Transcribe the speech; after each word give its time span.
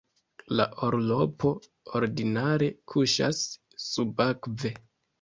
La 0.59 0.63
orlopo 0.87 1.51
ordinare 2.01 2.73
kuŝas 2.95 3.47
subakve. 3.93 4.79